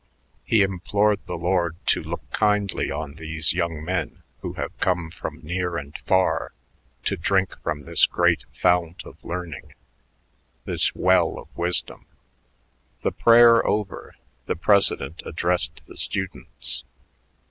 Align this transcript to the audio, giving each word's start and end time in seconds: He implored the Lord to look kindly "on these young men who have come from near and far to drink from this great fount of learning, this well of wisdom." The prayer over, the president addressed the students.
He 0.43 0.63
implored 0.63 1.19
the 1.27 1.37
Lord 1.37 1.75
to 1.85 2.01
look 2.01 2.27
kindly 2.31 2.89
"on 2.89 3.13
these 3.17 3.53
young 3.53 3.85
men 3.85 4.23
who 4.41 4.53
have 4.53 4.75
come 4.79 5.11
from 5.11 5.43
near 5.43 5.77
and 5.77 5.95
far 6.07 6.53
to 7.03 7.15
drink 7.15 7.55
from 7.61 7.83
this 7.83 8.07
great 8.07 8.43
fount 8.51 9.05
of 9.05 9.23
learning, 9.23 9.75
this 10.65 10.95
well 10.95 11.37
of 11.37 11.55
wisdom." 11.55 12.07
The 13.03 13.11
prayer 13.11 13.63
over, 13.63 14.15
the 14.47 14.55
president 14.55 15.21
addressed 15.23 15.83
the 15.85 15.97
students. 15.97 16.83